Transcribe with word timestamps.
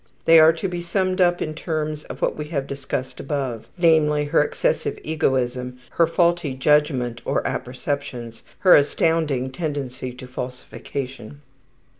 They 0.25 0.39
are 0.39 0.51
to 0.53 0.67
be 0.67 0.81
summed 0.81 1.21
up 1.21 1.43
in 1.43 1.53
terms 1.53 2.05
of 2.05 2.23
what 2.23 2.35
we 2.35 2.45
have 2.45 2.65
discussed 2.65 3.19
above, 3.19 3.67
namely, 3.77 4.25
her 4.25 4.41
excessive 4.41 4.97
egoism, 5.03 5.77
her 5.91 6.07
faulty 6.07 6.55
judgment 6.55 7.21
or 7.23 7.45
apperceptions, 7.45 8.41
her 8.61 8.75
astounding 8.75 9.51
tendency 9.51 10.11
to 10.11 10.25
falsification. 10.25 11.41